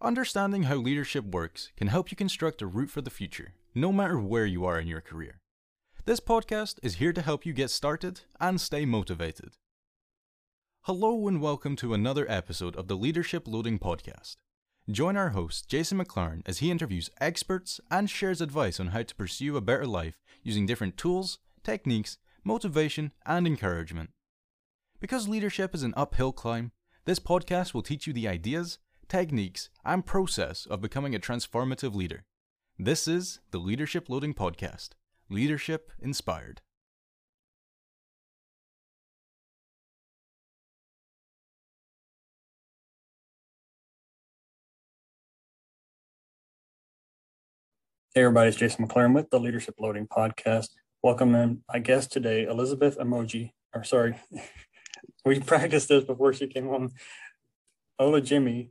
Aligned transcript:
Understanding 0.00 0.62
how 0.62 0.76
leadership 0.76 1.24
works 1.24 1.72
can 1.76 1.88
help 1.88 2.12
you 2.12 2.16
construct 2.16 2.62
a 2.62 2.68
route 2.68 2.88
for 2.88 3.00
the 3.00 3.10
future, 3.10 3.54
no 3.74 3.90
matter 3.90 4.16
where 4.16 4.46
you 4.46 4.64
are 4.64 4.78
in 4.78 4.86
your 4.86 5.00
career. 5.00 5.40
This 6.04 6.20
podcast 6.20 6.78
is 6.84 6.94
here 6.94 7.12
to 7.12 7.20
help 7.20 7.44
you 7.44 7.52
get 7.52 7.68
started 7.68 8.20
and 8.38 8.60
stay 8.60 8.84
motivated. 8.84 9.54
Hello, 10.82 11.26
and 11.26 11.40
welcome 11.40 11.74
to 11.74 11.94
another 11.94 12.30
episode 12.30 12.76
of 12.76 12.86
the 12.86 12.94
Leadership 12.94 13.48
Loading 13.48 13.76
Podcast. 13.76 14.36
Join 14.88 15.16
our 15.16 15.30
host, 15.30 15.68
Jason 15.68 15.98
McLaren, 15.98 16.42
as 16.46 16.58
he 16.58 16.70
interviews 16.70 17.10
experts 17.20 17.80
and 17.90 18.08
shares 18.08 18.40
advice 18.40 18.78
on 18.78 18.88
how 18.88 19.02
to 19.02 19.14
pursue 19.16 19.56
a 19.56 19.60
better 19.60 19.84
life 19.84 20.22
using 20.44 20.64
different 20.64 20.96
tools, 20.96 21.40
techniques, 21.64 22.18
motivation, 22.44 23.10
and 23.26 23.48
encouragement. 23.48 24.10
Because 25.00 25.26
leadership 25.26 25.74
is 25.74 25.82
an 25.82 25.94
uphill 25.96 26.30
climb, 26.30 26.70
this 27.04 27.18
podcast 27.18 27.74
will 27.74 27.82
teach 27.82 28.06
you 28.06 28.12
the 28.12 28.28
ideas, 28.28 28.78
techniques, 29.08 29.70
and 29.84 30.04
process 30.04 30.66
of 30.66 30.80
becoming 30.80 31.14
a 31.14 31.18
transformative 31.18 31.94
leader. 31.94 32.24
This 32.78 33.08
is 33.08 33.40
the 33.50 33.58
Leadership 33.58 34.08
Loading 34.08 34.34
Podcast 34.34 34.90
Leadership 35.30 35.90
Inspired. 36.00 36.60
Hey, 48.14 48.22
everybody, 48.22 48.48
it's 48.48 48.56
Jason 48.56 48.86
McLaren 48.86 49.14
with 49.14 49.30
the 49.30 49.38
Leadership 49.38 49.76
Loading 49.78 50.06
Podcast. 50.06 50.70
Welcome 51.02 51.34
in, 51.34 51.62
I 51.70 51.78
guess, 51.78 52.06
today, 52.06 52.44
Elizabeth 52.44 52.98
Emoji, 52.98 53.52
or 53.74 53.84
sorry, 53.84 54.18
we 55.24 55.40
practiced 55.40 55.88
this 55.88 56.04
before 56.04 56.32
she 56.32 56.46
came 56.46 56.66
home. 56.66 56.90
Olujimi 58.00 58.70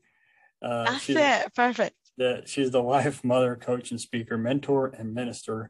uh, 0.61 0.85
That's 0.85 1.09
it. 1.09 1.53
Perfect. 1.55 1.95
The, 2.17 2.41
she's 2.45 2.71
the 2.71 2.81
wife, 2.81 3.23
mother, 3.23 3.55
coach, 3.55 3.91
and 3.91 4.01
speaker, 4.01 4.37
mentor, 4.37 4.87
and 4.87 5.13
minister 5.13 5.69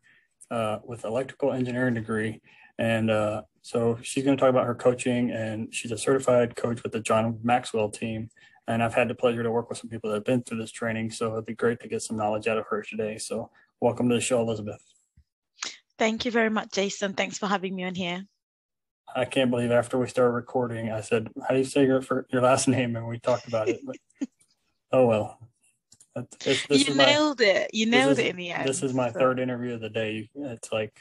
uh, 0.50 0.80
with 0.84 1.03
electrical 1.03 1.52
engineering 1.52 1.95
degree. 1.95 2.42
And 2.80 3.09
uh, 3.09 3.42
so 3.62 3.97
she's 4.02 4.23
going 4.23 4.38
to 4.38 4.42
talk 4.42 4.50
about 4.50 4.66
her 4.66 4.75
coaching, 4.75 5.31
and 5.31 5.73
she's 5.73 5.92
a 5.92 5.97
certified 5.97 6.56
coach 6.56 6.84
with 6.84 6.92
the 6.92 7.00
John 7.00 7.39
Maxwell 7.44 7.89
team. 7.89 8.30
And 8.67 8.84
I've 8.84 8.94
had 8.94 9.08
the 9.08 9.16
pleasure 9.16 9.44
to 9.44 9.52
work 9.52 9.70
with 9.70 9.78
some 9.78 9.89
people 9.89 10.09
that 10.09 10.17
have 10.17 10.25
been 10.25 10.44
through 10.44 10.59
this 10.59 10.72
training. 10.72 11.12
So 11.12 11.34
it'd 11.34 11.45
be 11.45 11.53
great 11.53 11.80
to 11.81 11.88
get 11.88 12.02
some 12.02 12.17
knowledge 12.17 12.47
out 12.47 12.58
of 12.58 12.66
her 12.69 12.81
today. 12.81 13.17
So 13.17 13.50
welcome 13.80 14.09
to 14.09 14.16
the 14.16 14.22
show, 14.22 14.42
Elizabeth. 14.42 14.81
Thank 15.97 16.25
you 16.25 16.31
very 16.31 16.50
much, 16.50 16.72
Jason. 16.73 17.14
Thanks 17.14 17.38
for 17.38 17.47
having 17.47 17.75
me 17.75 17.86
on 17.86 17.95
here. 17.95 18.25
I 19.16 19.25
can't 19.25 19.50
believe 19.50 19.72
after 19.72 19.97
we 19.97 20.08
started 20.08 20.31
recording, 20.31 20.92
I 20.92 21.02
said, 21.02 21.30
"How 21.42 21.53
do 21.53 21.59
you 21.59 21.64
say 21.64 21.86
your 21.86 22.03
your 22.30 22.42
last 22.42 22.67
name?" 22.67 22.95
And 22.95 23.08
we 23.08 23.19
talked 23.19 23.47
about 23.47 23.69
it. 23.69 23.80
Oh 24.92 25.06
well. 25.06 25.40
This, 26.44 26.66
this 26.66 26.88
you 26.88 26.96
nailed 26.96 27.40
my, 27.40 27.46
it. 27.46 27.70
You 27.74 27.86
nailed 27.86 28.14
is, 28.14 28.20
it 28.20 28.26
in 28.28 28.38
the 28.38 28.50
end. 28.50 28.68
This 28.68 28.82
is 28.82 28.94
my 28.94 29.12
so. 29.12 29.20
third 29.20 29.40
interview 29.40 29.76
of 29.76 29.82
the 29.82 29.90
day. 29.90 30.30
It's 30.34 30.72
like, 30.72 31.00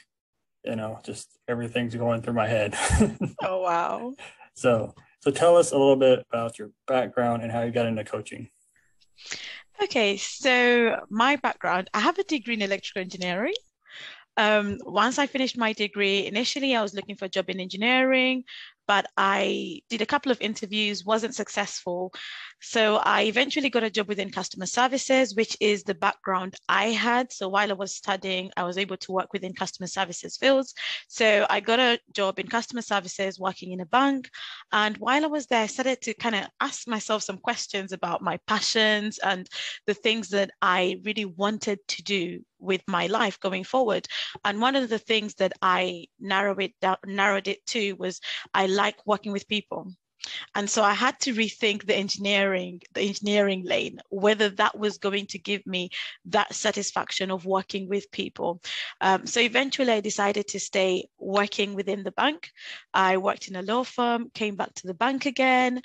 you 0.63 0.75
know, 0.75 0.99
just 1.03 1.27
everything's 1.47 1.95
going 1.95 2.21
through 2.21 2.33
my 2.33 2.47
head. 2.47 2.75
oh 3.43 3.61
wow. 3.61 4.13
So 4.53 4.93
so 5.21 5.31
tell 5.31 5.57
us 5.57 5.71
a 5.71 5.77
little 5.77 5.95
bit 5.95 6.25
about 6.31 6.59
your 6.59 6.71
background 6.87 7.43
and 7.43 7.51
how 7.51 7.63
you 7.63 7.71
got 7.71 7.87
into 7.87 8.03
coaching. 8.03 8.49
Okay, 9.81 10.17
so 10.17 11.05
my 11.09 11.35
background, 11.35 11.89
I 11.93 11.99
have 11.99 12.17
a 12.17 12.23
degree 12.23 12.55
in 12.55 12.61
electrical 12.61 13.01
engineering. 13.01 13.53
Um, 14.37 14.77
once 14.85 15.17
I 15.17 15.25
finished 15.25 15.57
my 15.57 15.73
degree, 15.73 16.27
initially 16.27 16.75
I 16.75 16.81
was 16.81 16.93
looking 16.93 17.15
for 17.15 17.25
a 17.25 17.29
job 17.29 17.49
in 17.49 17.59
engineering, 17.59 18.43
but 18.87 19.07
I 19.17 19.81
did 19.89 20.01
a 20.01 20.05
couple 20.05 20.31
of 20.31 20.41
interviews, 20.41 21.03
wasn't 21.03 21.35
successful. 21.35 22.13
So 22.59 22.97
I 22.97 23.23
eventually 23.23 23.69
got 23.69 23.83
a 23.83 23.89
job 23.89 24.07
within 24.07 24.31
customer 24.31 24.65
services, 24.65 25.35
which 25.35 25.55
is 25.59 25.83
the 25.83 25.93
background 25.93 26.55
I 26.67 26.87
had. 26.87 27.31
So 27.31 27.47
while 27.49 27.69
I 27.69 27.75
was 27.75 27.95
studying, 27.95 28.51
I 28.57 28.63
was 28.63 28.77
able 28.77 28.97
to 28.97 29.11
work 29.11 29.31
within 29.31 29.53
customer 29.53 29.87
services 29.87 30.37
fields. 30.37 30.73
So 31.07 31.45
I 31.49 31.59
got 31.59 31.79
a 31.79 31.99
job 32.13 32.39
in 32.39 32.47
customer 32.47 32.81
services 32.81 33.39
working 33.39 33.73
in 33.73 33.81
a 33.81 33.85
bank. 33.85 34.29
And 34.71 34.97
while 34.97 35.23
I 35.23 35.27
was 35.27 35.45
there, 35.45 35.63
I 35.63 35.67
started 35.67 36.01
to 36.01 36.13
kind 36.15 36.35
of 36.35 36.47
ask 36.59 36.87
myself 36.87 37.23
some 37.23 37.37
questions 37.37 37.91
about 37.91 38.23
my 38.23 38.37
passions 38.47 39.19
and 39.19 39.47
the 39.85 39.93
things 39.93 40.29
that 40.29 40.51
I 40.61 40.99
really 41.03 41.25
wanted 41.25 41.79
to 41.87 42.03
do 42.03 42.43
with 42.59 42.81
my 42.87 43.05
life 43.05 43.39
going 43.39 43.63
forward. 43.63 44.07
And 44.43 44.59
one 44.59 44.75
of 44.75 44.89
the 44.89 44.99
things 44.99 45.35
that 45.35 45.53
I 45.61 46.07
narrowed 46.19 46.61
it 46.61 46.73
down, 46.81 46.97
narrowed 47.05 47.47
it 47.47 47.63
to 47.67 47.93
was 47.93 48.19
I 48.53 48.65
like 48.65 49.05
working 49.05 49.31
with 49.31 49.47
people. 49.47 49.91
And 50.55 50.69
so 50.69 50.83
I 50.83 50.93
had 50.93 51.19
to 51.21 51.33
rethink 51.33 51.85
the 51.85 51.95
engineering, 51.95 52.81
the 52.93 53.01
engineering 53.01 53.63
lane, 53.65 53.99
whether 54.09 54.49
that 54.49 54.77
was 54.77 54.97
going 54.97 55.27
to 55.27 55.39
give 55.39 55.65
me 55.65 55.89
that 56.25 56.53
satisfaction 56.53 57.31
of 57.31 57.45
working 57.45 57.87
with 57.87 58.11
people. 58.11 58.61
Um, 59.01 59.25
so 59.25 59.39
eventually 59.39 59.91
I 59.91 60.01
decided 60.01 60.47
to 60.49 60.59
stay 60.59 61.07
working 61.17 61.73
within 61.73 62.03
the 62.03 62.11
bank. 62.11 62.51
I 62.93 63.17
worked 63.17 63.47
in 63.47 63.55
a 63.55 63.61
law 63.61 63.83
firm, 63.83 64.29
came 64.33 64.55
back 64.55 64.73
to 64.75 64.87
the 64.87 64.93
bank 64.93 65.25
again, 65.25 65.81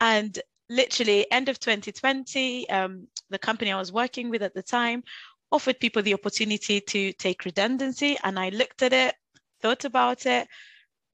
and 0.00 0.38
literally 0.68 1.30
end 1.30 1.48
of 1.48 1.60
2020, 1.60 2.68
um, 2.70 3.06
the 3.30 3.38
company 3.38 3.72
I 3.72 3.78
was 3.78 3.92
working 3.92 4.30
with 4.30 4.42
at 4.42 4.54
the 4.54 4.62
time 4.62 5.02
offered 5.52 5.78
people 5.78 6.02
the 6.02 6.14
opportunity 6.14 6.80
to 6.80 7.12
take 7.12 7.44
redundancy. 7.44 8.18
And 8.22 8.38
I 8.38 8.48
looked 8.48 8.82
at 8.82 8.92
it, 8.92 9.14
thought 9.62 9.84
about 9.84 10.26
it, 10.26 10.48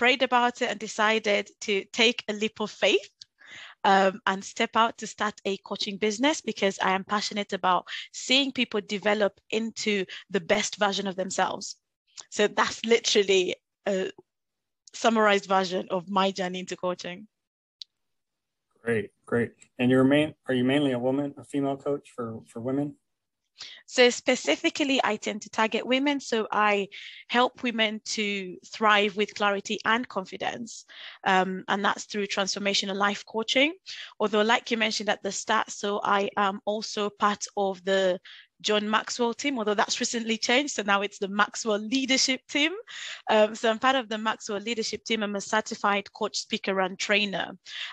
prayed 0.03 0.25
about 0.25 0.61
it 0.63 0.69
and 0.69 0.81
decided 0.81 1.49
to 1.61 1.85
take 1.93 2.25
a 2.29 2.33
leap 2.33 2.59
of 2.59 2.73
faith 2.73 3.09
um, 3.85 4.21
and 4.27 4.43
step 4.43 4.71
out 4.75 4.99
to 4.99 5.07
start 5.07 5.41
a 5.45 5.57
coaching 5.59 5.97
business 5.97 6.41
because 6.41 6.77
I 6.83 6.91
am 6.91 7.05
passionate 7.05 7.53
about 7.53 7.87
seeing 8.13 8.51
people 8.51 8.81
develop 8.81 9.39
into 9.51 10.05
the 10.29 10.41
best 10.41 10.75
version 10.75 11.07
of 11.07 11.15
themselves. 11.15 11.77
So 12.31 12.49
that's 12.49 12.85
literally 12.85 13.55
a 13.87 14.11
summarized 14.93 15.47
version 15.47 15.87
of 15.89 16.11
my 16.11 16.33
journey 16.33 16.59
into 16.59 16.77
coaching. 16.77 17.29
Great, 18.83 19.11
great. 19.25 19.53
And 19.79 19.89
you're 19.89 20.03
main 20.03 20.35
are 20.49 20.55
you 20.55 20.65
mainly 20.65 20.91
a 20.91 20.99
woman, 20.99 21.33
a 21.39 21.45
female 21.45 21.77
coach 21.77 22.11
for 22.11 22.41
for 22.49 22.59
women? 22.59 22.97
So 23.87 24.11
specifically, 24.11 25.01
I 25.03 25.17
tend 25.17 25.43
to 25.43 25.51
target 25.51 25.87
women. 25.87 26.21
So 26.21 26.47
I 26.51 26.89
help 27.29 27.63
women 27.63 28.01
to 28.05 28.57
thrive 28.67 29.17
with 29.17 29.35
clarity 29.35 29.79
and 29.85 30.09
confidence. 30.09 30.85
Um, 31.25 31.65
and 31.69 31.85
that's 31.85 32.05
through 32.05 32.27
transformational 32.27 32.97
life 32.97 33.25
coaching. 33.27 33.75
Although, 34.19 34.43
like 34.43 34.71
you 34.71 34.77
mentioned 34.77 35.09
at 35.09 35.23
the 35.23 35.33
start, 35.33 35.71
so 35.71 36.01
I 36.03 36.31
am 36.37 36.61
also 36.65 37.11
part 37.11 37.45
of 37.57 37.85
the 37.85 38.19
John 38.63 38.89
Maxwell 38.89 39.35
team, 39.35 39.59
although 39.59 39.75
that's 39.75 40.01
recently 40.01 40.39
changed. 40.39 40.75
So 40.75 40.83
now 40.83 41.03
it's 41.03 41.19
the 41.19 41.29
Maxwell 41.29 41.79
leadership 41.79 42.41
team. 42.49 42.73
Um, 43.31 43.55
so 43.55 43.71
I'm 43.71 43.79
part 43.79 43.97
of 43.97 44.09
the 44.09 44.19
Maxwell 44.19 44.61
leadership 44.61 45.05
team. 45.05 45.23
I'm 45.23 45.37
a 45.37 45.41
certified 45.41 46.13
coach, 46.13 46.39
speaker, 46.39 46.81
and 46.81 46.99
trainer. 46.99 47.51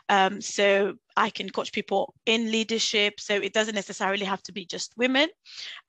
Um, 0.08 0.42
so 0.42 0.94
I 1.18 1.30
can 1.30 1.50
coach 1.50 1.72
people 1.74 2.14
in 2.26 2.52
leadership. 2.52 3.20
So 3.20 3.36
it 3.36 3.54
doesn't 3.54 3.76
necessarily 3.76 4.26
have 4.26 4.44
to 4.44 4.52
be 4.52 4.66
just 4.66 4.94
women. 4.98 5.30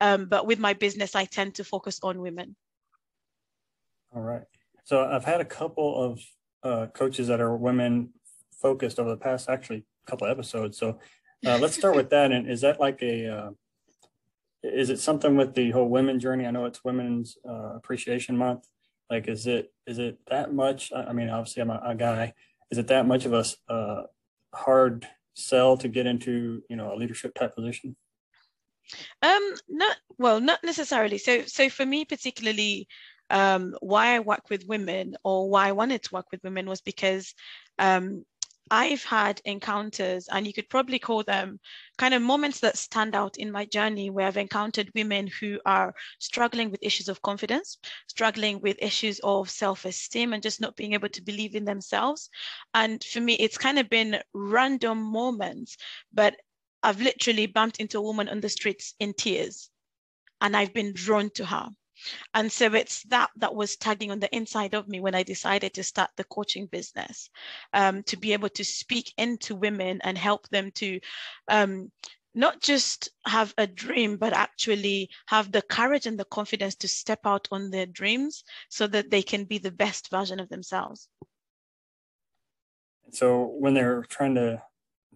Um, 0.01 0.25
but 0.25 0.45
with 0.45 0.59
my 0.59 0.73
business, 0.73 1.15
I 1.15 1.25
tend 1.25 1.55
to 1.55 1.63
focus 1.63 1.99
on 2.03 2.19
women. 2.19 2.55
All 4.13 4.21
right. 4.21 4.43
So 4.83 5.05
I've 5.05 5.23
had 5.23 5.41
a 5.41 5.45
couple 5.45 6.03
of 6.03 6.19
uh, 6.63 6.87
coaches 6.87 7.27
that 7.27 7.39
are 7.39 7.55
women 7.55 8.09
focused 8.51 8.99
over 8.99 9.09
the 9.09 9.17
past 9.17 9.49
actually 9.49 9.85
couple 10.05 10.27
of 10.27 10.31
episodes. 10.31 10.77
So 10.77 10.99
uh, 11.45 11.57
let's 11.59 11.75
start 11.75 11.95
with 11.95 12.09
that. 12.09 12.31
And 12.31 12.49
is 12.49 12.61
that 12.61 12.79
like 12.79 13.01
a 13.01 13.27
uh, 13.27 13.49
is 14.71 14.89
it 14.89 14.99
something 14.99 15.35
with 15.35 15.53
the 15.53 15.71
whole 15.71 15.89
women 15.89 16.19
journey? 16.19 16.45
I 16.45 16.51
know 16.51 16.65
it's 16.65 16.83
Women's 16.83 17.37
uh, 17.47 17.75
Appreciation 17.75 18.37
Month. 18.37 18.67
Like, 19.09 19.27
is 19.27 19.47
it 19.47 19.73
is 19.85 19.99
it 19.99 20.19
that 20.29 20.53
much? 20.53 20.91
I 20.93 21.11
mean, 21.13 21.29
obviously, 21.29 21.61
I'm 21.61 21.69
a, 21.69 21.81
a 21.85 21.95
guy. 21.95 22.33
Is 22.69 22.77
it 22.77 22.87
that 22.87 23.05
much 23.05 23.25
of 23.25 23.33
a 23.33 23.71
uh, 23.71 24.03
hard 24.53 25.07
sell 25.33 25.77
to 25.77 25.87
get 25.87 26.07
into, 26.07 26.61
you 26.69 26.75
know, 26.77 26.93
a 26.93 26.95
leadership 26.95 27.33
type 27.33 27.55
position? 27.55 27.95
Um, 29.21 29.55
not 29.67 29.97
well, 30.17 30.39
not 30.39 30.63
necessarily. 30.63 31.17
So, 31.17 31.43
so 31.45 31.69
for 31.69 31.85
me 31.85 32.05
particularly, 32.05 32.87
um, 33.29 33.75
why 33.81 34.15
I 34.15 34.19
work 34.19 34.49
with 34.49 34.67
women 34.67 35.15
or 35.23 35.49
why 35.49 35.67
I 35.67 35.71
wanted 35.71 36.03
to 36.03 36.13
work 36.13 36.25
with 36.31 36.43
women 36.43 36.67
was 36.67 36.81
because 36.81 37.33
um, 37.79 38.25
I've 38.71 39.03
had 39.03 39.39
encounters, 39.45 40.27
and 40.29 40.47
you 40.47 40.53
could 40.53 40.67
probably 40.69 40.97
call 40.97 41.21
them 41.23 41.59
kind 41.99 42.15
of 42.15 42.23
moments 42.23 42.59
that 42.61 42.77
stand 42.77 43.13
out 43.13 43.37
in 43.37 43.51
my 43.51 43.65
journey 43.65 44.09
where 44.09 44.25
I've 44.25 44.37
encountered 44.37 44.89
women 44.95 45.27
who 45.27 45.59
are 45.65 45.93
struggling 46.17 46.71
with 46.71 46.79
issues 46.81 47.07
of 47.07 47.21
confidence, 47.21 47.77
struggling 48.07 48.59
with 48.61 48.77
issues 48.81 49.19
of 49.23 49.51
self 49.51 49.85
esteem, 49.85 50.33
and 50.33 50.41
just 50.41 50.59
not 50.59 50.75
being 50.75 50.93
able 50.93 51.09
to 51.09 51.21
believe 51.21 51.53
in 51.53 51.65
themselves. 51.65 52.31
And 52.73 53.03
for 53.03 53.19
me, 53.21 53.35
it's 53.35 53.59
kind 53.59 53.77
of 53.77 53.89
been 53.89 54.23
random 54.33 54.97
moments, 54.99 55.77
but 56.11 56.35
I've 56.81 57.01
literally 57.01 57.45
bumped 57.45 57.79
into 57.79 57.99
a 57.99 58.01
woman 58.01 58.27
on 58.29 58.39
the 58.39 58.49
streets 58.49 58.95
in 58.99 59.13
tears, 59.13 59.69
and 60.41 60.57
I've 60.57 60.73
been 60.73 60.93
drawn 60.93 61.29
to 61.31 61.45
her 61.45 61.69
and 62.33 62.51
so 62.51 62.73
it's 62.73 63.03
that 63.03 63.29
that 63.37 63.55
was 63.55 63.75
tagging 63.77 64.11
on 64.11 64.19
the 64.19 64.33
inside 64.35 64.73
of 64.73 64.87
me 64.87 64.99
when 64.99 65.15
I 65.15 65.23
decided 65.23 65.73
to 65.73 65.83
start 65.83 66.09
the 66.17 66.23
coaching 66.25 66.67
business, 66.67 67.29
um, 67.73 68.03
to 68.03 68.17
be 68.17 68.33
able 68.33 68.49
to 68.49 68.63
speak 68.63 69.13
into 69.17 69.55
women 69.55 69.99
and 70.03 70.17
help 70.17 70.47
them 70.49 70.71
to 70.75 70.99
um, 71.47 71.91
not 72.33 72.61
just 72.61 73.09
have 73.25 73.53
a 73.57 73.67
dream, 73.67 74.17
but 74.17 74.33
actually 74.33 75.09
have 75.27 75.51
the 75.51 75.61
courage 75.61 76.05
and 76.05 76.17
the 76.17 76.25
confidence 76.25 76.75
to 76.75 76.87
step 76.87 77.19
out 77.25 77.47
on 77.51 77.69
their 77.69 77.85
dreams 77.85 78.43
so 78.69 78.87
that 78.87 79.11
they 79.11 79.21
can 79.21 79.43
be 79.43 79.57
the 79.57 79.71
best 79.71 80.09
version 80.09 80.39
of 80.39 80.49
themselves. 80.49 81.09
So 83.11 83.53
when 83.59 83.73
they're 83.73 84.03
trying 84.03 84.35
to, 84.35 84.61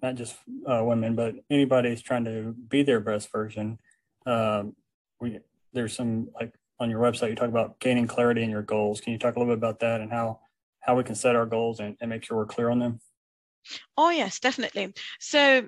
not 0.02 0.16
just 0.16 0.36
uh, 0.68 0.84
women, 0.84 1.16
but 1.16 1.36
anybody's 1.50 2.02
trying 2.02 2.26
to 2.26 2.54
be 2.68 2.84
their 2.84 3.00
best 3.00 3.31
version, 3.31 3.80
um, 4.26 4.76
we 5.22 5.40
there's 5.72 5.96
some 5.96 6.30
like 6.34 6.54
on 6.80 6.89
your 6.89 7.00
website 7.00 7.30
you 7.30 7.36
talk 7.36 7.50
about 7.50 7.80
gaining 7.80 8.07
clarity 8.07 8.44
in 8.44 8.50
your 8.50 8.62
goals. 8.62 9.01
Can 9.01 9.13
you 9.13 9.19
talk 9.19 9.36
a 9.36 9.39
little 9.39 9.54
bit 9.54 9.60
about 9.60 9.80
that 9.80 10.01
and 10.01 10.12
how 10.12 10.39
how 10.81 10.95
we 10.95 11.04
can 11.04 11.16
set 11.16 11.36
our 11.36 11.45
goals 11.45 11.80
and, 11.80 11.98
and 12.00 12.10
make 12.10 12.24
sure 12.24 12.38
we're 12.38 12.45
clear 12.45 12.69
on 12.69 12.80
them? 12.80 13.00
Oh 13.98 14.10
yes, 14.10 14.39
definitely. 14.39 14.94
So 15.19 15.68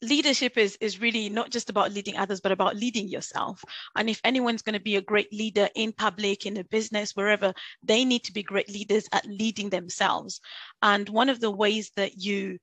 leadership 0.00 0.56
is 0.56 0.78
is 0.80 1.00
really 1.00 1.28
not 1.28 1.50
just 1.50 1.70
about 1.70 1.92
leading 1.92 2.16
others 2.16 2.40
but 2.40 2.52
about 2.52 2.76
leading 2.76 3.08
yourself 3.08 3.64
and 3.96 4.08
if 4.08 4.20
anyone's 4.22 4.62
going 4.62 4.74
to 4.74 4.80
be 4.80 4.94
a 4.94 5.02
great 5.02 5.32
leader 5.32 5.68
in 5.74 5.92
public 5.92 6.46
in 6.46 6.56
a 6.56 6.64
business 6.64 7.16
wherever 7.16 7.52
they 7.82 8.04
need 8.04 8.22
to 8.22 8.32
be 8.32 8.42
great 8.42 8.68
leaders 8.68 9.08
at 9.12 9.26
leading 9.26 9.70
themselves 9.70 10.40
and 10.82 11.08
one 11.08 11.28
of 11.28 11.40
the 11.40 11.50
ways 11.50 11.90
that 11.96 12.16
you 12.16 12.58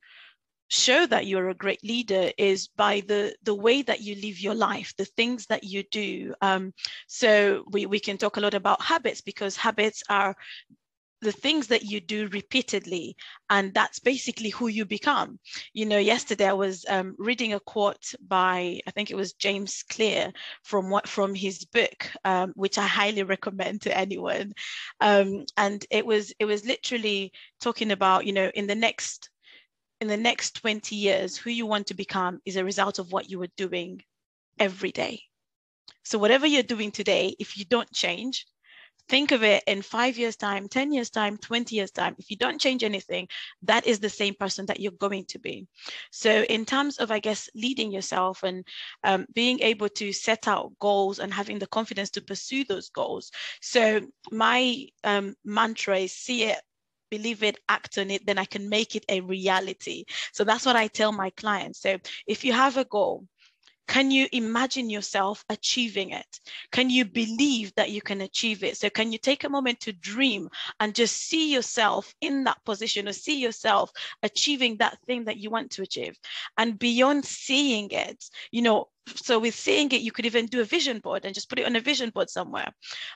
show 0.67 1.05
that 1.05 1.27
you're 1.27 1.49
a 1.49 1.53
great 1.53 1.83
leader 1.83 2.31
is 2.37 2.67
by 2.67 3.01
the 3.07 3.35
the 3.43 3.53
way 3.53 3.81
that 3.83 4.01
you 4.01 4.15
live 4.15 4.39
your 4.39 4.55
life 4.55 4.93
the 4.97 5.05
things 5.05 5.45
that 5.47 5.63
you 5.63 5.83
do. 5.91 6.33
Um, 6.41 6.73
so 7.07 7.63
we, 7.69 7.85
we 7.85 7.99
can 7.99 8.17
talk 8.17 8.37
a 8.37 8.41
lot 8.41 8.53
about 8.53 8.81
habits 8.81 9.21
because 9.21 9.55
habits 9.55 10.03
are 10.09 10.35
the 11.21 11.31
things 11.31 11.67
that 11.67 11.83
you 11.83 11.99
do 11.99 12.27
repeatedly 12.27 13.15
and 13.49 13.73
that's 13.73 13.99
basically 13.99 14.49
who 14.49 14.67
you 14.67 14.85
become. 14.85 15.39
You 15.73 15.85
know 15.85 15.97
yesterday 15.97 16.47
i 16.47 16.53
was 16.53 16.85
um, 16.89 17.15
reading 17.17 17.53
a 17.53 17.59
quote 17.59 18.13
by 18.27 18.79
i 18.87 18.91
think 18.91 19.11
it 19.11 19.15
was 19.15 19.33
james 19.33 19.83
clear 19.89 20.31
from 20.63 20.89
what 20.89 21.07
from 21.07 21.33
his 21.33 21.65
book 21.65 22.09
um, 22.25 22.53
which 22.55 22.77
i 22.77 22.87
highly 22.87 23.23
recommend 23.23 23.81
to 23.81 23.97
anyone. 23.97 24.53
Um, 24.99 25.45
and 25.57 25.85
it 25.91 26.05
was 26.05 26.33
it 26.39 26.45
was 26.45 26.65
literally 26.65 27.31
talking 27.61 27.91
about 27.91 28.25
you 28.25 28.33
know 28.33 28.51
in 28.53 28.67
the 28.67 28.75
next 28.75 29.29
in 30.01 30.07
the 30.07 30.17
next 30.17 30.55
20 30.61 30.95
years 30.95 31.37
who 31.37 31.49
you 31.49 31.65
want 31.65 31.87
to 31.87 31.93
become 31.93 32.41
is 32.45 32.55
a 32.55 32.65
result 32.65 32.99
of 32.99 33.11
what 33.11 33.29
you 33.29 33.41
are 33.41 33.55
doing 33.57 34.01
every 34.59 34.91
day. 34.91 35.21
So 36.03 36.17
whatever 36.17 36.45
you're 36.45 36.63
doing 36.63 36.91
today 36.91 37.35
if 37.39 37.57
you 37.57 37.65
don't 37.65 37.91
change 37.91 38.45
think 39.07 39.31
of 39.31 39.43
it 39.43 39.63
in 39.67 39.81
five 39.81 40.17
years 40.17 40.35
time 40.35 40.67
10 40.67 40.91
years 40.91 41.09
time 41.09 41.37
20 41.37 41.75
years 41.75 41.91
time. 41.91 42.15
If 42.17 42.31
you 42.31 42.37
don't 42.37 42.59
change 42.59 42.83
anything 42.83 43.27
that 43.63 43.85
is 43.85 43.99
the 43.99 44.09
same 44.09 44.33
person 44.33 44.65
that 44.67 44.79
you're 44.79 44.91
going 44.93 45.25
to 45.25 45.39
be. 45.39 45.67
So 46.11 46.43
in 46.43 46.65
terms 46.65 46.97
of 46.97 47.11
i 47.11 47.19
guess 47.19 47.49
leading 47.55 47.91
yourself 47.91 48.43
and 48.43 48.65
um, 49.03 49.25
being 49.33 49.59
able 49.61 49.89
to 49.89 50.11
set 50.11 50.47
out 50.47 50.73
goals 50.79 51.19
and 51.19 51.33
having 51.33 51.59
the 51.59 51.67
confidence 51.67 52.09
to 52.11 52.21
pursue 52.21 52.63
those 52.63 52.89
goals. 52.89 53.31
So 53.61 54.01
my 54.31 54.87
um, 55.03 55.35
mantra 55.43 55.99
is 55.99 56.13
see 56.13 56.43
it 56.45 56.59
believe 57.09 57.43
it, 57.43 57.59
act 57.69 57.97
on 57.97 58.11
it, 58.11 58.25
then 58.25 58.37
I 58.37 58.45
can 58.45 58.69
make 58.69 58.95
it 58.95 59.05
a 59.09 59.21
reality. 59.21 60.05
So 60.33 60.43
that's 60.43 60.65
what 60.65 60.75
I 60.75 60.87
tell 60.87 61.11
my 61.11 61.29
clients. 61.31 61.81
So 61.81 61.97
if 62.27 62.43
you 62.43 62.53
have 62.53 62.77
a 62.77 62.85
goal, 62.85 63.25
can 63.87 64.09
you 64.09 64.27
imagine 64.31 64.89
yourself 64.89 65.45
achieving 65.49 66.09
it? 66.09 66.39
Can 66.71 66.89
you 66.89 67.05
believe 67.05 67.73
that 67.75 67.91
you 67.91 68.01
can 68.01 68.21
achieve 68.21 68.63
it? 68.63 68.77
So, 68.77 68.89
can 68.89 69.11
you 69.11 69.19
take 69.19 69.43
a 69.43 69.49
moment 69.49 69.79
to 69.81 69.93
dream 69.93 70.49
and 70.79 70.95
just 70.95 71.15
see 71.15 71.53
yourself 71.53 72.13
in 72.19 72.45
that 72.45 72.63
position 72.65 73.07
or 73.07 73.13
see 73.13 73.39
yourself 73.39 73.91
achieving 74.23 74.77
that 74.77 74.97
thing 75.05 75.25
that 75.25 75.37
you 75.37 75.51
want 75.51 75.71
to 75.71 75.83
achieve? 75.83 76.17
And 76.57 76.79
beyond 76.79 77.25
seeing 77.25 77.89
it, 77.91 78.25
you 78.51 78.63
know, 78.63 78.89
so 79.15 79.39
with 79.39 79.55
seeing 79.55 79.91
it, 79.91 80.01
you 80.01 80.11
could 80.11 80.25
even 80.25 80.47
do 80.47 80.61
a 80.61 80.65
vision 80.65 80.99
board 80.99 81.25
and 81.25 81.33
just 81.33 81.49
put 81.49 81.59
it 81.59 81.65
on 81.65 81.75
a 81.75 81.79
vision 81.79 82.09
board 82.09 82.29
somewhere 82.29 82.71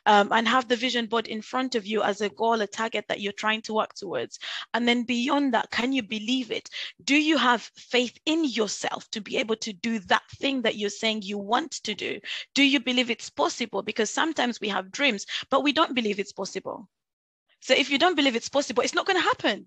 um, 0.05 0.31
and 0.31 0.47
have 0.47 0.67
the 0.67 0.75
vision 0.75 1.07
board 1.07 1.27
in 1.27 1.41
front 1.41 1.75
of 1.75 1.85
you 1.85 2.03
as 2.03 2.21
a 2.21 2.29
goal, 2.29 2.61
a 2.61 2.67
target 2.67 3.05
that 3.07 3.21
you're 3.21 3.33
trying 3.33 3.61
to 3.63 3.73
work 3.73 3.93
towards. 3.93 4.39
And 4.73 4.87
then 4.87 5.03
beyond 5.03 5.53
that, 5.53 5.71
can 5.71 5.91
you 5.91 6.03
believe 6.03 6.51
it? 6.51 6.69
Do 7.03 7.15
you 7.15 7.37
have 7.37 7.69
faith 7.75 8.17
in 8.25 8.43
yourself 8.43 9.09
to 9.11 9.21
be 9.21 9.37
able 9.37 9.55
to 9.57 9.73
do 9.73 9.99
that 9.99 10.23
thing 10.37 10.61
that 10.61 10.75
you're 10.77 10.89
saying 10.89 11.23
you 11.23 11.37
want 11.37 11.71
to 11.83 11.95
do? 11.95 12.19
Do 12.53 12.63
you 12.63 12.79
believe 12.79 13.09
it's 13.09 13.29
possible? 13.29 13.81
Because 13.81 14.09
sometimes 14.09 14.61
we 14.61 14.69
have 14.69 14.91
dreams, 14.91 15.25
but 15.49 15.63
we 15.63 15.71
don't 15.71 15.95
believe 15.95 16.19
it's 16.19 16.33
possible. 16.33 16.87
So 17.61 17.73
if 17.73 17.89
you 17.89 17.97
don't 17.97 18.15
believe 18.15 18.35
it's 18.35 18.49
possible, 18.49 18.83
it's 18.83 18.95
not 18.95 19.05
going 19.05 19.17
to 19.17 19.23
happen. 19.23 19.65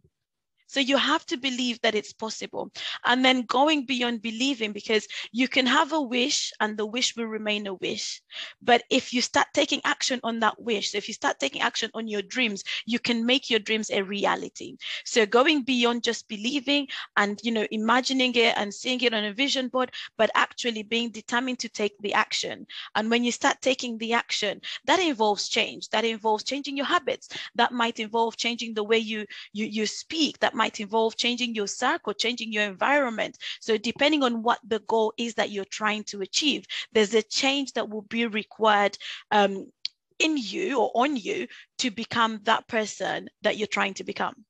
So 0.67 0.81
you 0.81 0.97
have 0.97 1.25
to 1.27 1.37
believe 1.37 1.81
that 1.83 1.95
it's 1.95 2.13
possible. 2.13 2.71
And 3.05 3.25
then 3.25 3.43
going 3.43 3.87
beyond 3.87 4.23
believing, 4.23 4.73
because 4.73 5.07
you 5.33 5.49
can 5.49 5.67
have 5.67 5.93
a 5.93 6.01
wish 6.01 6.53
and 6.61 6.77
the 6.77 6.87
wish 6.87 7.17
will 7.17 7.27
remain 7.27 7.67
a 7.67 7.75
wish. 7.75 8.23
But 8.61 8.83
if 8.91 9.13
you 9.13 9.21
start 9.23 9.49
taking 9.55 9.81
action 9.85 10.21
on 10.23 10.41
that 10.41 10.61
wish, 10.61 10.93
so 10.93 10.99
if 10.99 11.09
you 11.09 11.15
start 11.15 11.39
taking 11.41 11.61
action 11.63 11.91
on 11.95 12.09
your 12.09 12.23
dreams, 12.23 12.63
you 12.87 12.99
can 12.99 13.25
make 13.27 13.51
your 13.51 13.61
dreams 13.61 13.91
a 13.91 14.03
reality. 14.03 14.77
So 15.05 15.27
going 15.27 15.63
beyond 15.63 16.03
just 16.03 16.29
believing 16.29 16.89
and 17.17 17.39
you 17.43 17.53
know 17.53 17.67
imagining 17.71 18.35
it 18.35 18.55
and 18.57 18.73
seeing 18.73 19.01
it 19.03 19.15
on 19.15 19.25
a 19.25 19.33
vision 19.33 19.69
board, 19.69 19.91
but 20.17 20.31
actually 20.35 20.83
being 20.83 21.11
determined 21.11 21.59
to 21.61 21.69
take 21.69 21.99
the 22.01 22.15
action. 22.15 22.67
And 22.95 23.11
when 23.11 23.25
you 23.25 23.33
start 23.33 23.61
taking 23.61 23.99
the 23.99 24.13
action, 24.15 24.61
that 24.87 24.99
involves 25.01 25.49
change. 25.49 25.89
That 25.91 26.05
involves 26.05 26.45
changing 26.45 26.77
your 26.77 26.87
habits. 26.87 27.29
That 27.55 27.73
might 27.73 28.01
involve 28.01 28.37
changing 28.37 28.75
the 28.75 28.85
way 28.85 28.99
you 28.99 29.27
you 29.53 29.67
you 29.67 29.87
speak. 29.87 30.39
That 30.41 30.52
might 30.55 30.81
involve 30.81 31.17
changing 31.17 31.55
your 31.55 31.67
circle, 31.67 32.13
changing 32.13 32.53
your 32.53 32.65
environment. 32.65 33.39
So 33.61 33.77
depending 33.77 34.23
on 34.23 34.43
what 34.43 34.61
the 34.67 34.81
goal 34.81 35.13
is 35.17 35.35
that 35.35 35.51
you're 35.51 35.65
trying 35.65 36.05
to 36.05 36.21
achieve, 36.21 36.65
there's 36.93 37.15
a 37.15 37.23
change 37.23 37.73
that 37.75 37.89
will 37.89 38.03
be 38.03 38.27
required 38.27 38.97
um, 39.31 39.71
in 40.19 40.37
you 40.37 40.79
or 40.79 40.91
on 40.95 41.17
you 41.17 41.49
to 41.79 41.91
become 41.91 42.41
that 42.45 42.69
person 42.69 43.29
that 43.43 43.57
you're 43.57 43.67
trying 43.67 43.95
to 43.95 44.05
become. 44.05 44.45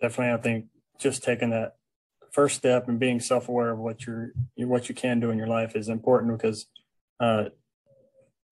Definitely, 0.00 0.34
I 0.34 0.42
think 0.42 0.66
just 0.98 1.22
taking 1.22 1.50
that 1.50 1.76
first 2.32 2.56
step 2.56 2.88
and 2.88 2.98
being 2.98 3.18
self-aware 3.18 3.70
of 3.70 3.78
what 3.78 4.06
you're 4.06 4.32
what 4.56 4.88
you 4.88 4.94
can 4.94 5.20
do 5.20 5.30
in 5.30 5.38
your 5.38 5.46
life 5.46 5.74
is 5.74 5.88
important 5.88 6.36
because 6.36 6.66
uh, 7.18 7.44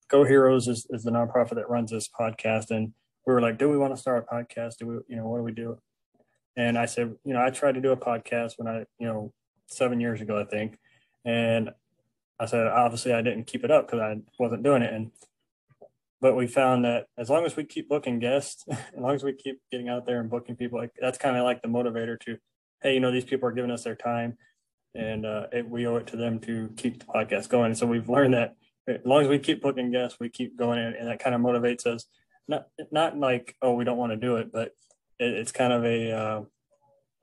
Go 0.08 0.24
Heroes 0.24 0.68
is, 0.68 0.86
is 0.90 1.02
the 1.02 1.10
nonprofit 1.10 1.56
that 1.56 1.68
runs 1.68 1.90
this 1.90 2.08
podcast, 2.08 2.70
and 2.70 2.92
we 3.26 3.32
were 3.32 3.40
like, 3.40 3.58
do 3.58 3.68
we 3.68 3.78
want 3.78 3.94
to 3.94 4.00
start 4.00 4.26
a 4.28 4.34
podcast? 4.34 4.78
Do 4.78 4.86
we, 4.86 4.94
you 5.08 5.16
know, 5.16 5.28
what 5.28 5.38
do 5.38 5.42
we 5.44 5.52
do? 5.52 5.78
And 6.56 6.78
I 6.78 6.86
said, 6.86 7.14
you 7.24 7.32
know, 7.32 7.42
I 7.42 7.50
tried 7.50 7.74
to 7.74 7.80
do 7.80 7.92
a 7.92 7.96
podcast 7.96 8.54
when 8.58 8.68
I, 8.68 8.84
you 8.98 9.06
know, 9.06 9.32
seven 9.66 10.00
years 10.00 10.20
ago, 10.20 10.40
I 10.40 10.44
think. 10.44 10.78
And 11.24 11.70
I 12.38 12.46
said, 12.46 12.66
obviously 12.66 13.12
I 13.12 13.22
didn't 13.22 13.46
keep 13.46 13.64
it 13.64 13.70
up 13.70 13.86
because 13.86 14.00
I 14.00 14.16
wasn't 14.38 14.62
doing 14.62 14.82
it. 14.82 14.92
And, 14.92 15.10
but 16.20 16.36
we 16.36 16.46
found 16.46 16.84
that 16.84 17.06
as 17.18 17.28
long 17.30 17.44
as 17.44 17.56
we 17.56 17.64
keep 17.64 17.88
booking 17.88 18.18
guests, 18.18 18.64
as 18.70 18.78
long 18.96 19.14
as 19.14 19.24
we 19.24 19.32
keep 19.32 19.60
getting 19.70 19.88
out 19.88 20.06
there 20.06 20.20
and 20.20 20.30
booking 20.30 20.56
people, 20.56 20.78
like 20.78 20.92
that's 21.00 21.18
kind 21.18 21.36
of 21.36 21.44
like 21.44 21.62
the 21.62 21.68
motivator 21.68 22.18
to, 22.20 22.36
hey, 22.82 22.94
you 22.94 23.00
know, 23.00 23.10
these 23.10 23.24
people 23.24 23.48
are 23.48 23.52
giving 23.52 23.70
us 23.70 23.84
their 23.84 23.96
time 23.96 24.36
and 24.94 25.26
uh, 25.26 25.46
it, 25.52 25.68
we 25.68 25.86
owe 25.86 25.96
it 25.96 26.06
to 26.08 26.16
them 26.16 26.38
to 26.40 26.72
keep 26.76 27.00
the 27.00 27.06
podcast 27.06 27.48
going. 27.48 27.66
And 27.66 27.78
so 27.78 27.86
we've 27.86 28.08
learned 28.08 28.34
that 28.34 28.54
as 28.86 29.00
long 29.04 29.22
as 29.22 29.28
we 29.28 29.38
keep 29.38 29.62
booking 29.62 29.90
guests, 29.90 30.18
we 30.20 30.28
keep 30.28 30.56
going 30.56 30.78
and, 30.78 30.94
and 30.94 31.08
that 31.08 31.18
kind 31.18 31.34
of 31.34 31.40
motivates 31.40 31.86
us 31.86 32.06
not 32.48 32.66
not 32.90 33.18
like 33.18 33.56
oh 33.62 33.74
we 33.74 33.84
don't 33.84 33.98
want 33.98 34.12
to 34.12 34.16
do 34.16 34.36
it, 34.36 34.52
but 34.52 34.72
it, 35.18 35.32
it's 35.32 35.52
kind 35.52 35.72
of 35.72 35.84
a 35.84 36.12
uh, 36.12 36.40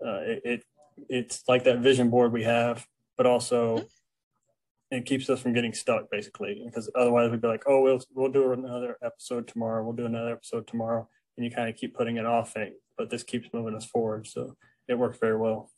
uh, 0.05 0.19
it, 0.21 0.41
it, 0.43 0.63
it's 1.09 1.43
like 1.47 1.63
that 1.65 1.79
vision 1.79 2.09
board 2.09 2.31
we 2.31 2.43
have, 2.43 2.85
but 3.17 3.25
also 3.25 3.77
mm-hmm. 3.77 4.97
it 4.97 5.05
keeps 5.05 5.29
us 5.29 5.41
from 5.41 5.53
getting 5.53 5.73
stuck 5.73 6.09
basically 6.09 6.63
because 6.65 6.89
otherwise 6.95 7.29
we'd 7.29 7.41
be 7.41 7.47
like 7.47 7.63
oh 7.67 7.81
we'll 7.81 8.01
we'll 8.13 8.31
do 8.31 8.51
another 8.51 8.97
episode 9.03 9.47
tomorrow, 9.47 9.83
we'll 9.83 9.93
do 9.93 10.05
another 10.05 10.33
episode 10.33 10.67
tomorrow, 10.67 11.07
and 11.37 11.45
you 11.45 11.51
kind 11.51 11.69
of 11.69 11.75
keep 11.75 11.95
putting 11.95 12.17
it 12.17 12.25
off, 12.25 12.55
and, 12.55 12.71
but 12.97 13.09
this 13.09 13.23
keeps 13.23 13.49
moving 13.53 13.75
us 13.75 13.85
forward, 13.85 14.27
so 14.27 14.55
it 14.87 14.95
works 14.95 15.17
very 15.19 15.37
well. 15.37 15.69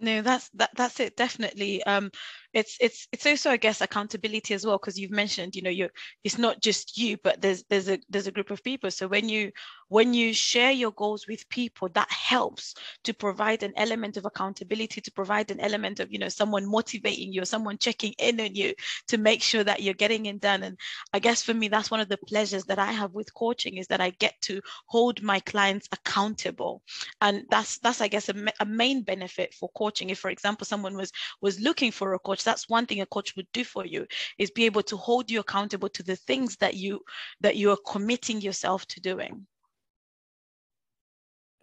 No, 0.00 0.22
that's 0.22 0.48
that 0.50 0.70
that's 0.76 1.00
it 1.00 1.16
definitely. 1.16 1.82
Um, 1.82 2.10
it's 2.52 2.76
it's 2.80 3.06
it's 3.12 3.26
also 3.26 3.50
i 3.50 3.56
guess 3.56 3.80
accountability 3.80 4.54
as 4.54 4.64
well 4.64 4.78
because 4.78 4.98
you've 4.98 5.10
mentioned 5.10 5.54
you 5.54 5.62
know 5.62 5.70
you 5.70 5.88
it's 6.24 6.38
not 6.38 6.60
just 6.60 6.96
you 6.96 7.16
but 7.22 7.40
there's 7.40 7.64
there's 7.68 7.88
a 7.88 7.98
there's 8.08 8.26
a 8.26 8.32
group 8.32 8.50
of 8.50 8.62
people. 8.62 8.90
So 8.90 9.08
when 9.08 9.28
you 9.28 9.52
when 9.88 10.12
you 10.12 10.34
share 10.34 10.70
your 10.70 10.92
goals 10.92 11.26
with 11.26 11.48
people 11.48 11.88
that 11.94 12.10
helps 12.10 12.74
to 13.04 13.14
provide 13.14 13.62
an 13.62 13.72
element 13.76 14.16
of 14.16 14.26
accountability 14.26 15.00
to 15.00 15.12
provide 15.12 15.50
an 15.50 15.60
element 15.60 16.00
of 16.00 16.12
you 16.12 16.18
know 16.18 16.28
someone 16.28 16.66
motivating 16.66 17.32
you 17.32 17.42
or 17.42 17.46
someone 17.46 17.78
checking 17.78 18.12
in 18.18 18.40
on 18.40 18.54
you 18.54 18.74
to 19.08 19.18
make 19.18 19.42
sure 19.42 19.64
that 19.64 19.82
you're 19.82 19.94
getting 19.94 20.26
it 20.26 20.40
done. 20.40 20.62
And 20.62 20.78
i 21.12 21.18
guess 21.18 21.42
for 21.42 21.54
me 21.54 21.68
that's 21.68 21.90
one 21.90 22.00
of 22.00 22.08
the 22.08 22.18
pleasures 22.18 22.64
that 22.64 22.78
i 22.78 22.92
have 22.92 23.12
with 23.14 23.32
coaching 23.34 23.76
is 23.76 23.86
that 23.88 24.00
i 24.00 24.10
get 24.10 24.34
to 24.42 24.60
hold 24.86 25.22
my 25.22 25.40
clients 25.40 25.88
accountable. 25.92 26.82
And 27.20 27.44
that's 27.50 27.78
that's 27.78 28.00
i 28.00 28.08
guess 28.08 28.28
a, 28.28 28.34
a 28.60 28.66
main 28.66 29.02
benefit 29.02 29.54
for 29.54 29.70
coaching. 29.76 30.10
If 30.10 30.18
for 30.18 30.30
example 30.30 30.66
someone 30.66 30.96
was 30.96 31.12
was 31.40 31.60
looking 31.60 31.92
for 31.92 32.14
a 32.14 32.18
coach 32.18 32.37
coach 32.38 32.44
that's 32.44 32.68
one 32.68 32.86
thing 32.86 33.00
a 33.00 33.06
coach 33.06 33.34
would 33.36 33.46
do 33.52 33.64
for 33.64 33.84
you 33.84 34.06
is 34.38 34.50
be 34.50 34.66
able 34.66 34.82
to 34.82 34.96
hold 34.96 35.30
you 35.30 35.40
accountable 35.40 35.88
to 35.88 36.02
the 36.02 36.16
things 36.16 36.56
that 36.56 36.74
you 36.74 37.00
that 37.40 37.56
you 37.56 37.70
are 37.70 37.78
committing 37.86 38.40
yourself 38.40 38.86
to 38.86 39.00
doing 39.00 39.46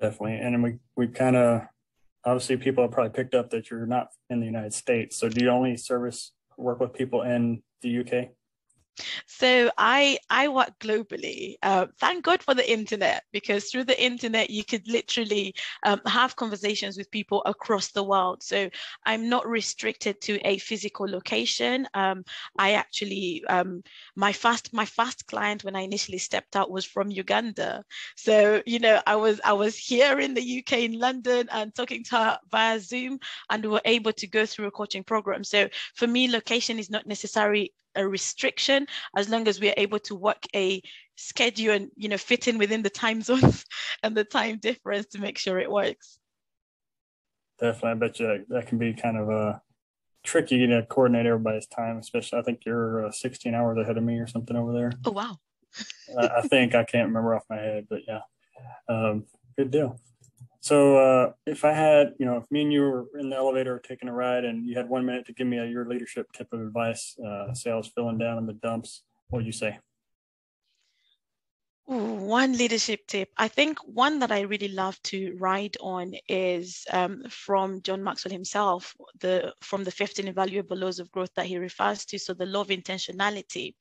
definitely 0.02 0.36
and 0.36 0.64
we 0.64 0.78
we 0.96 1.08
kind 1.08 1.36
of 1.36 1.62
obviously 2.26 2.58
people 2.58 2.84
have 2.84 2.92
probably 2.92 3.12
picked 3.12 3.36
up 3.36 3.50
that 3.52 3.70
you're 3.70 3.86
not 3.86 4.08
in 4.30 4.40
the 4.40 4.46
United 4.46 4.74
States. 4.74 5.18
So 5.18 5.30
do 5.30 5.44
you 5.44 5.50
only 5.50 5.78
service 5.78 6.32
work 6.58 6.80
with 6.80 6.94
people 6.94 7.22
in 7.22 7.62
the 7.82 8.00
UK? 8.00 8.30
So 9.28 9.70
I 9.78 10.18
I 10.30 10.48
work 10.48 10.72
globally. 10.80 11.56
Uh, 11.62 11.88
thank 12.00 12.24
God 12.24 12.42
for 12.42 12.54
the 12.54 12.70
internet 12.70 13.24
because 13.32 13.70
through 13.70 13.86
the 13.86 14.02
internet 14.02 14.50
you 14.50 14.64
could 14.64 14.88
literally 14.88 15.54
um, 15.84 16.02
have 16.06 16.36
conversations 16.36 16.98
with 16.98 17.12
people 17.12 17.42
across 17.46 17.92
the 17.92 18.04
world. 18.04 18.44
So 18.44 18.70
I'm 19.06 19.28
not 19.30 19.48
restricted 19.48 20.22
to 20.22 20.40
a 20.48 20.58
physical 20.60 21.08
location. 21.08 21.88
Um, 21.94 22.24
I 22.58 22.74
actually 22.74 23.44
um, 23.50 23.84
my 24.16 24.32
first 24.32 24.74
my 24.74 24.86
first 24.86 25.28
client 25.28 25.64
when 25.64 25.76
I 25.76 25.82
initially 25.82 26.18
stepped 26.18 26.56
out 26.56 26.72
was 26.72 26.86
from 26.86 27.12
Uganda. 27.12 27.84
So 28.16 28.62
you 28.66 28.80
know 28.80 29.02
I 29.06 29.16
was 29.16 29.42
I 29.44 29.54
was 29.54 29.78
here 29.78 30.20
in 30.20 30.34
the 30.34 30.60
UK 30.60 30.74
in 30.84 31.00
London 31.00 31.50
and 31.52 31.74
talking 31.76 32.04
to 32.06 32.16
her 32.16 32.40
via 32.50 32.80
Zoom, 32.80 33.20
and 33.50 33.64
we 33.64 33.70
were 33.70 33.82
able 33.86 34.14
to 34.14 34.28
go 34.28 34.46
through 34.46 34.68
a 34.68 34.72
coaching 34.72 35.04
program. 35.04 35.44
So 35.44 35.68
for 35.96 36.08
me, 36.08 36.30
location 36.30 36.80
is 36.80 36.90
not 36.90 37.06
necessary 37.08 37.74
a 37.96 38.08
restriction 38.08 38.88
as 39.18 39.30
long 39.30 39.48
as 39.48 39.60
we're 39.60 39.74
able 39.78 40.00
to 40.00 40.16
work 40.16 40.46
a 40.56 40.82
schedule 41.16 41.74
and 41.74 41.90
you 41.96 42.10
know 42.10 42.18
fit 42.18 42.48
in 42.48 42.58
within 42.58 42.82
the 42.82 42.90
time 42.90 43.22
zones 43.22 43.66
and 44.04 44.16
the 44.16 44.24
time 44.24 44.58
difference 44.58 45.08
to 45.08 45.20
make 45.20 45.38
sure 45.38 45.60
it 45.60 45.72
works. 45.72 46.20
Definitely 47.60 47.90
i 47.90 47.94
bet 47.94 48.20
you 48.20 48.46
that 48.50 48.68
can 48.68 48.78
be 48.78 48.94
kind 48.94 49.18
of 49.18 49.30
a 49.30 49.34
uh, 49.34 49.60
tricky 50.26 50.66
to 50.66 50.86
coordinate 50.90 51.28
everybody's 51.28 51.68
time 51.68 51.98
especially 51.98 52.40
i 52.40 52.42
think 52.42 52.66
you're 52.66 53.06
uh, 53.06 53.12
16 53.12 53.54
hours 53.54 53.78
ahead 53.78 53.96
of 53.96 54.04
me 54.04 54.18
or 54.18 54.28
something 54.28 54.58
over 54.58 54.74
there. 54.74 54.92
Oh 55.06 55.12
wow. 55.12 55.38
I, 56.20 56.40
I 56.40 56.42
think 56.42 56.76
i 56.76 56.84
can't 56.84 57.08
remember 57.08 57.36
off 57.36 57.46
my 57.50 57.58
head 57.58 57.88
but 57.90 58.02
yeah. 58.08 58.22
Um, 58.88 59.26
good 59.58 59.72
deal 59.72 60.00
so 60.66 60.98
uh, 60.98 61.32
if 61.46 61.64
I 61.64 61.74
had, 61.74 62.16
you 62.18 62.26
know, 62.26 62.38
if 62.38 62.50
me 62.50 62.64
and 62.64 62.74
you 62.74 62.82
were 62.82 63.06
in 63.20 63.30
the 63.30 63.36
elevator 63.36 63.78
taking 63.78 64.10
a 64.10 64.14
ride 64.14 64.46
and 64.46 64.66
you 64.66 64.76
had 64.76 64.90
one 64.90 65.06
minute 65.06 65.28
to 65.28 65.34
give 65.34 65.46
me 65.46 65.60
a, 65.60 65.66
your 65.66 65.88
leadership 65.88 66.26
tip 66.34 66.52
of 66.52 66.60
advice, 66.60 67.16
uh, 67.20 67.54
say 67.54 67.70
I 67.70 67.76
was 67.76 67.90
feeling 67.90 68.18
down 68.18 68.40
in 68.40 68.48
the 68.48 68.54
dumps, 68.54 69.04
what 69.30 69.38
would 69.38 69.46
you 69.46 69.52
say? 69.52 69.78
One 71.86 72.54
leadership 72.54 73.06
tip. 73.06 73.30
I 73.38 73.48
think 73.48 73.78
one 73.86 74.18
that 74.18 74.32
I 74.32 74.42
really 74.42 74.70
love 74.70 75.00
to 75.04 75.38
ride 75.38 75.78
on 75.82 76.16
is 76.28 76.84
um, 76.92 77.22
from 77.30 77.84
John 77.84 78.04
Maxwell 78.04 78.32
himself, 78.32 78.96
the 79.20 79.54
from 79.62 79.84
the 79.84 79.92
15 79.92 80.28
invaluable 80.28 80.78
laws 80.78 80.98
of 80.98 81.12
growth 81.12 81.30
that 81.36 81.46
he 81.46 81.60
refers 81.60 82.06
to. 82.06 82.18
So 82.18 82.34
the 82.34 82.48
law 82.48 82.62
of 82.62 82.70
intentionality. 82.70 83.76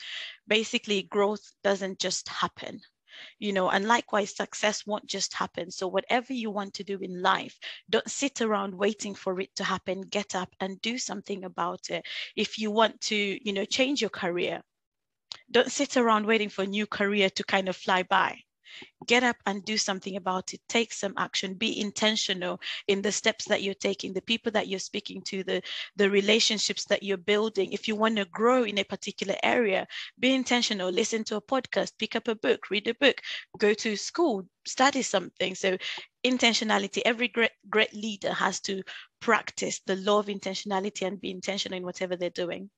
Basically, 0.47 1.05
growth 1.05 1.51
doesn't 1.63 1.99
just 1.99 2.29
happen 2.29 2.83
you 3.39 3.53
know 3.53 3.71
and 3.71 3.87
likewise 3.87 4.37
success 4.37 4.87
won't 4.87 5.07
just 5.07 5.35
happen. 5.35 5.71
So 5.71 5.89
whatever 5.89 6.33
you 6.33 6.51
want 6.51 6.75
to 6.75 6.85
do 6.85 6.99
in 6.99 7.23
life 7.23 7.59
don't 7.91 8.11
sit 8.11 8.41
around 8.41 8.75
waiting 8.75 9.15
for 9.15 9.41
it 9.41 9.55
to 9.57 9.65
happen. 9.65 10.03
Get 10.03 10.35
up 10.35 10.55
and 10.61 10.81
do 10.83 10.99
something 10.99 11.45
about 11.45 11.91
it. 11.91 12.05
If 12.37 12.59
you 12.59 12.71
want 12.71 13.01
to 13.03 13.17
you 13.17 13.53
know 13.53 13.65
change 13.65 14.01
your 14.01 14.11
career 14.11 14.63
don't 15.51 15.71
sit 15.71 15.97
around 15.97 16.27
waiting 16.27 16.49
for 16.49 16.63
a 16.63 16.67
new 16.67 16.87
career 16.87 17.29
to 17.31 17.45
kind 17.45 17.69
of 17.69 17.77
fly 17.77 18.03
by 18.03 18.44
get 19.07 19.23
up 19.23 19.37
and 19.47 19.65
do 19.65 19.77
something 19.77 20.17
about 20.17 20.55
it. 20.55 20.61
Take 20.69 20.93
some 20.93 21.15
action. 21.17 21.55
Be 21.55 21.81
intentional 21.81 22.61
in 22.89 23.03
the 23.03 23.13
steps 23.13 23.45
that 23.47 23.63
you're 23.63 23.75
taking 23.75 24.13
the 24.13 24.23
people 24.23 24.53
that 24.53 24.69
you're 24.69 24.79
speaking 24.79 25.23
to 25.23 25.45
the 25.45 25.63
the 25.97 26.11
relationships 26.11 26.85
that 26.87 27.03
you're 27.03 27.17
building. 27.17 27.73
If 27.73 27.89
you 27.89 27.97
want 27.97 28.17
to 28.17 28.25
grow 28.27 28.65
in 28.65 28.79
a 28.79 28.85
particular 28.85 29.37
area 29.43 29.87
be 30.19 30.35
intentional. 30.35 30.91
Listen 30.91 31.25
to 31.25 31.37
a 31.37 31.43
podcast 31.43 31.93
pick 31.99 32.17
up 32.17 32.29
a 32.29 32.35
book 32.35 32.71
read 32.71 32.89
a 32.89 32.95
book 32.95 33.21
go 33.59 33.75
to 33.75 33.97
school 33.97 34.47
study 34.67 35.03
something. 35.03 35.55
So 35.55 35.77
intentionality 36.25 37.03
every 37.05 37.29
great 37.29 37.53
great 37.69 37.93
leader 37.93 38.33
has 38.33 38.61
to 38.61 38.83
practice 39.21 39.81
the 39.87 39.97
law 39.97 40.19
of 40.19 40.27
intentionality 40.27 41.07
and 41.07 41.21
be 41.21 41.31
intentional 41.31 41.79
in 41.79 41.85
whatever 41.85 42.17
they're 42.17 42.31
doing. 42.31 42.71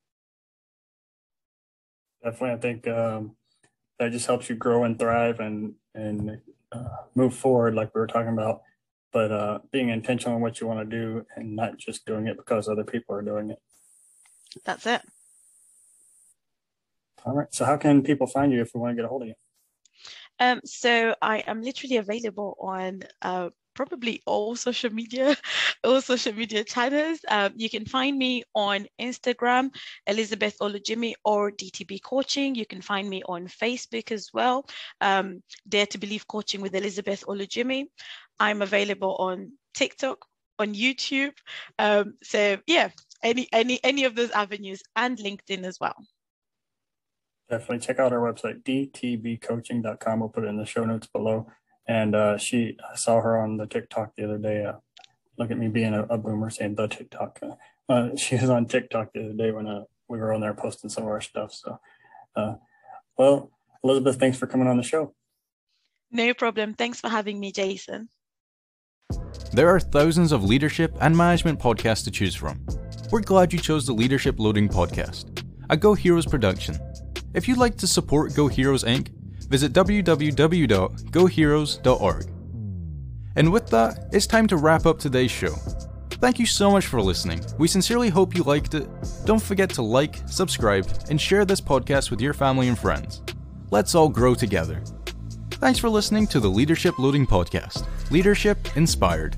Definitely 2.22 2.56
i 2.56 2.56
think 2.56 2.88
um 2.88 3.36
that 3.98 4.12
just 4.12 4.26
helps 4.26 4.48
you 4.48 4.56
grow 4.56 4.84
and 4.84 4.98
thrive 4.98 5.40
and 5.40 5.74
and 5.94 6.38
uh, 6.72 6.84
move 7.14 7.34
forward 7.34 7.74
like 7.74 7.94
we 7.94 8.00
were 8.00 8.06
talking 8.06 8.32
about. 8.32 8.62
But 9.12 9.32
uh, 9.32 9.58
being 9.70 9.88
intentional 9.88 10.36
in 10.36 10.42
what 10.42 10.60
you 10.60 10.66
want 10.66 10.88
to 10.88 10.96
do 10.96 11.24
and 11.36 11.56
not 11.56 11.78
just 11.78 12.04
doing 12.04 12.26
it 12.26 12.36
because 12.36 12.68
other 12.68 12.84
people 12.84 13.14
are 13.14 13.22
doing 13.22 13.50
it. 13.50 13.58
That's 14.64 14.86
it. 14.86 15.02
All 17.24 17.34
right. 17.34 17.48
So 17.50 17.64
how 17.64 17.76
can 17.76 18.02
people 18.02 18.26
find 18.26 18.52
you 18.52 18.60
if 18.60 18.74
we 18.74 18.80
want 18.80 18.92
to 18.92 18.96
get 18.96 19.04
a 19.04 19.08
hold 19.08 19.22
of 19.22 19.28
you? 19.28 19.34
Um, 20.38 20.60
so 20.64 21.14
I 21.22 21.38
am 21.38 21.62
literally 21.62 21.96
available 21.96 22.56
on 22.60 23.00
uh, 23.22 23.50
probably 23.76 24.22
all 24.26 24.56
social 24.56 24.92
media, 24.92 25.36
all 25.84 26.00
social 26.00 26.32
media 26.32 26.64
channels. 26.64 27.20
Um, 27.28 27.52
you 27.54 27.70
can 27.70 27.84
find 27.84 28.18
me 28.18 28.42
on 28.54 28.86
Instagram, 29.00 29.70
Elizabeth 30.06 30.56
Olujimi 30.60 31.12
or 31.24 31.52
DTB 31.52 32.02
Coaching. 32.02 32.54
You 32.54 32.66
can 32.66 32.80
find 32.82 33.08
me 33.08 33.22
on 33.28 33.46
Facebook 33.46 34.10
as 34.10 34.30
well, 34.34 34.66
um, 35.00 35.42
Dare 35.68 35.86
to 35.86 35.98
Believe 35.98 36.26
Coaching 36.26 36.60
with 36.60 36.74
Elizabeth 36.74 37.24
Olujimi. 37.28 37.84
I'm 38.40 38.62
available 38.62 39.14
on 39.16 39.52
TikTok, 39.74 40.18
on 40.58 40.74
YouTube. 40.74 41.34
Um, 41.78 42.14
so 42.22 42.58
yeah, 42.66 42.88
any 43.22 43.48
any 43.52 43.78
any 43.84 44.04
of 44.04 44.14
those 44.14 44.30
avenues 44.30 44.82
and 44.96 45.16
LinkedIn 45.18 45.64
as 45.64 45.78
well. 45.80 45.96
Definitely 47.48 47.78
check 47.78 48.00
out 48.00 48.12
our 48.12 48.18
website, 48.18 48.64
dtbcoaching.com. 48.64 50.20
We'll 50.20 50.28
put 50.30 50.44
it 50.44 50.48
in 50.48 50.56
the 50.56 50.66
show 50.66 50.84
notes 50.84 51.06
below. 51.06 51.46
And 51.88 52.14
uh, 52.14 52.38
she 52.38 52.76
I 52.92 52.96
saw 52.96 53.20
her 53.20 53.38
on 53.38 53.56
the 53.56 53.66
TikTok 53.66 54.16
the 54.16 54.24
other 54.24 54.38
day. 54.38 54.64
Uh, 54.64 54.74
look 55.38 55.50
at 55.50 55.58
me 55.58 55.68
being 55.68 55.94
a, 55.94 56.02
a 56.04 56.18
boomer 56.18 56.50
saying 56.50 56.74
the 56.74 56.88
TikTok. 56.88 57.38
Uh, 57.42 57.92
uh 57.92 58.16
she 58.16 58.36
was 58.36 58.50
on 58.50 58.66
TikTok 58.66 59.12
the 59.12 59.24
other 59.24 59.34
day 59.34 59.50
when 59.52 59.66
uh, 59.66 59.84
we 60.08 60.18
were 60.18 60.32
on 60.32 60.40
there 60.40 60.54
posting 60.54 60.90
some 60.90 61.04
of 61.04 61.10
our 61.10 61.20
stuff. 61.20 61.52
So, 61.52 61.78
uh, 62.34 62.54
well, 63.18 63.50
Elizabeth, 63.82 64.18
thanks 64.18 64.38
for 64.38 64.46
coming 64.46 64.68
on 64.68 64.76
the 64.76 64.82
show. 64.82 65.14
No 66.10 66.32
problem. 66.34 66.74
Thanks 66.74 67.00
for 67.00 67.08
having 67.08 67.40
me, 67.40 67.52
Jason. 67.52 68.08
There 69.52 69.68
are 69.68 69.80
thousands 69.80 70.32
of 70.32 70.44
leadership 70.44 70.96
and 71.00 71.16
management 71.16 71.58
podcasts 71.58 72.04
to 72.04 72.10
choose 72.10 72.34
from. 72.34 72.64
We're 73.10 73.20
glad 73.20 73.52
you 73.52 73.58
chose 73.58 73.86
the 73.86 73.92
Leadership 73.92 74.36
Loading 74.38 74.68
podcast, 74.68 75.44
a 75.70 75.76
Go 75.76 75.94
Heroes 75.94 76.26
production. 76.26 76.76
If 77.34 77.46
you'd 77.46 77.58
like 77.58 77.76
to 77.78 77.86
support 77.86 78.34
Go 78.34 78.48
Heroes 78.48 78.82
Inc., 78.84 79.10
visit 79.48 79.72
www.goheroes.org. 79.72 82.26
And 83.36 83.52
with 83.52 83.68
that, 83.68 84.08
it's 84.12 84.26
time 84.26 84.46
to 84.48 84.56
wrap 84.56 84.86
up 84.86 84.98
today's 84.98 85.30
show. 85.30 85.54
Thank 86.10 86.38
you 86.38 86.46
so 86.46 86.70
much 86.70 86.86
for 86.86 87.02
listening. 87.02 87.44
We 87.58 87.68
sincerely 87.68 88.08
hope 88.08 88.34
you 88.34 88.42
liked 88.42 88.72
it. 88.74 88.88
Don't 89.26 89.42
forget 89.42 89.68
to 89.70 89.82
like, 89.82 90.16
subscribe, 90.26 90.88
and 91.10 91.20
share 91.20 91.44
this 91.44 91.60
podcast 91.60 92.10
with 92.10 92.22
your 92.22 92.32
family 92.32 92.68
and 92.68 92.78
friends. 92.78 93.20
Let's 93.70 93.94
all 93.94 94.08
grow 94.08 94.34
together. 94.34 94.82
Thanks 95.50 95.78
for 95.78 95.90
listening 95.90 96.26
to 96.28 96.40
the 96.40 96.48
Leadership 96.48 96.98
Loading 96.98 97.26
Podcast. 97.26 97.86
Leadership 98.10 98.74
inspired. 98.76 99.36